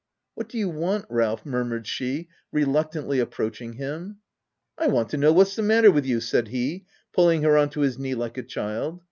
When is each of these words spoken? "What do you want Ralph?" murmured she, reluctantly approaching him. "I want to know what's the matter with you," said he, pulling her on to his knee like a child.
"What 0.33 0.49
do 0.49 0.57
you 0.57 0.67
want 0.67 1.05
Ralph?" 1.09 1.45
murmured 1.45 1.85
she, 1.85 2.27
reluctantly 2.51 3.19
approaching 3.19 3.73
him. 3.73 4.17
"I 4.75 4.87
want 4.87 5.09
to 5.09 5.17
know 5.17 5.31
what's 5.31 5.55
the 5.55 5.61
matter 5.61 5.91
with 5.91 6.07
you," 6.07 6.19
said 6.19 6.47
he, 6.47 6.87
pulling 7.13 7.43
her 7.43 7.55
on 7.55 7.69
to 7.69 7.81
his 7.81 7.99
knee 7.99 8.15
like 8.15 8.39
a 8.39 8.41
child. 8.41 8.99